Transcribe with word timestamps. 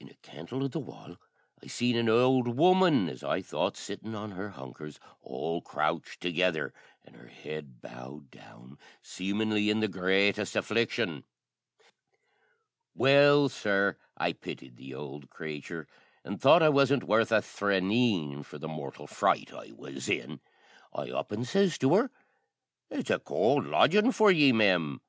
in 0.00 0.08
a 0.08 0.14
cantle 0.22 0.64
o' 0.64 0.68
the 0.68 0.80
wall 0.80 1.18
I 1.62 1.66
seen 1.66 1.96
an 1.96 2.08
ould 2.08 2.48
woman, 2.48 3.10
as 3.10 3.22
I 3.22 3.42
thought, 3.42 3.76
sittin' 3.76 4.14
on 4.14 4.30
her 4.30 4.48
hunkers, 4.48 4.98
all 5.20 5.60
crouched 5.60 6.22
together, 6.22 6.72
an' 7.04 7.12
her 7.12 7.26
head 7.26 7.82
bowed 7.82 8.30
down, 8.30 8.78
seemin'ly 9.02 9.68
in 9.68 9.80
the 9.80 9.86
greatest 9.88 10.56
affliction. 10.56 11.24
Well, 12.94 13.50
sir, 13.50 13.98
I 14.16 14.32
pitied 14.32 14.76
the 14.76 14.94
ould 14.94 15.28
craythur, 15.28 15.84
an' 16.24 16.38
thought 16.38 16.62
I 16.62 16.70
wasn't 16.70 17.04
worth 17.04 17.30
a 17.30 17.42
thraneen, 17.42 18.44
for 18.44 18.56
the 18.56 18.68
mortial 18.68 19.06
fright 19.06 19.52
I 19.52 19.72
was 19.76 20.08
in, 20.08 20.40
I 20.94 21.10
up 21.10 21.30
an' 21.30 21.44
sez 21.44 21.76
to 21.80 21.94
her, 21.96 22.10
"That's 22.88 23.10
a 23.10 23.18
cowld 23.18 23.66
lodgin' 23.66 24.10
for 24.12 24.30
ye, 24.30 24.52
ma'am." 24.52 25.02